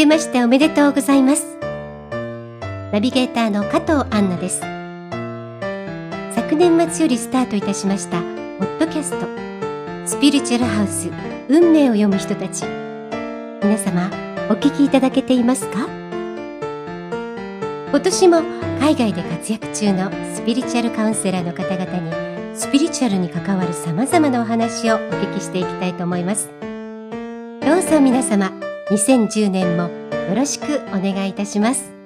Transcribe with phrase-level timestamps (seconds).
[0.00, 1.58] けましておめでとうございます。
[2.90, 4.60] ナビゲーターの加藤杏奈です。
[6.34, 9.26] 昨年末よりスタートいたしました、ポッドキャスト、
[10.08, 11.10] スピリチュアルハウス、
[11.50, 12.64] 運命を読む人たち。
[13.62, 14.06] 皆様、
[14.48, 15.86] お聞きいただけていますか？
[17.90, 18.38] 今年も
[18.80, 26.48] 海外で活躍中のスピリチュアルカウンセラーの方々にスピリチュアルに関わる様々なお話をお聞きしていきたいと思います。
[27.60, 28.50] どうぞ皆様、
[28.90, 31.99] 2010年もよろしくお願いいたします。